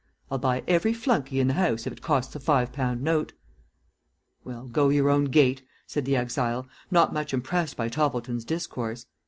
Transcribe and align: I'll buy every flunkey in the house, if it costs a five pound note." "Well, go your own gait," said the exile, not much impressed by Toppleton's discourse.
I'll 0.31 0.39
buy 0.39 0.63
every 0.67 0.93
flunkey 0.93 1.39
in 1.39 1.47
the 1.47 1.53
house, 1.53 1.85
if 1.85 1.93
it 1.93 2.01
costs 2.01 2.35
a 2.35 2.39
five 2.39 2.73
pound 2.73 3.03
note." 3.03 3.33
"Well, 4.43 4.65
go 4.67 4.89
your 4.89 5.11
own 5.11 5.25
gait," 5.25 5.61
said 5.85 6.05
the 6.05 6.15
exile, 6.15 6.67
not 6.89 7.13
much 7.13 7.35
impressed 7.35 7.77
by 7.77 7.87
Toppleton's 7.87 8.43
discourse. 8.45 9.05